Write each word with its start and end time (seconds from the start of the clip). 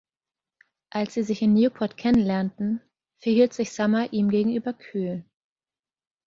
Als 0.89 1.13
sie 1.13 1.21
sich 1.21 1.43
in 1.43 1.53
Newport 1.53 1.95
kennenlernten, 1.95 2.81
verhielt 3.19 3.53
sich 3.53 3.71
Summer 3.71 4.11
ihm 4.11 4.29
gegenüber 4.29 4.73
kühl. 4.73 5.25